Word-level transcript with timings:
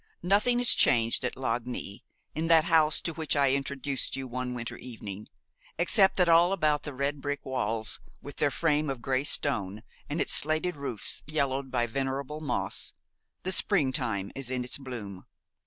Nothing 0.23 0.59
is 0.59 0.73
changed 0.73 1.23
at 1.23 1.37
Lagny, 1.37 2.03
in 2.33 2.47
that 2.47 2.63
house 2.63 3.01
to 3.01 3.13
which 3.13 3.35
I 3.35 3.51
introduced 3.53 4.15
you 4.15 4.27
one 4.27 4.55
winter 4.55 4.75
evening, 4.77 5.27
except 5.77 6.17
that 6.17 6.27
all 6.27 6.53
about 6.53 6.87
its 6.87 6.97
red 6.97 7.21
brick 7.21 7.45
walls 7.45 7.99
with 8.19 8.37
their 8.37 8.49
frame 8.49 8.89
of 8.89 9.03
gray 9.03 9.23
stone 9.23 9.83
and 10.09 10.19
its 10.19 10.33
slated 10.33 10.75
roofs 10.75 11.21
yellowed 11.27 11.69
by 11.69 11.85
venerable 11.85 12.41
moss, 12.41 12.93
the 13.43 13.51
springtime 13.51 14.31
is 14.33 14.49
in 14.49 14.63
its 14.63 14.79
bloom. 14.79 15.27